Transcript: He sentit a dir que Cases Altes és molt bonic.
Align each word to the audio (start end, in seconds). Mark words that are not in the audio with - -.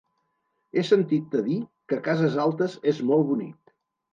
He 0.73 0.83
sentit 0.87 1.37
a 1.39 1.43
dir 1.49 1.57
que 1.93 2.01
Cases 2.09 2.39
Altes 2.47 2.79
és 2.93 3.07
molt 3.11 3.31
bonic. 3.33 3.75